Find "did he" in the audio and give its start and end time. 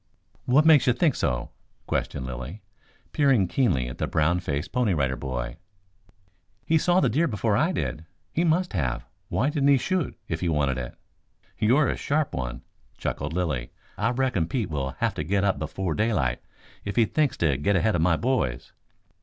7.71-8.43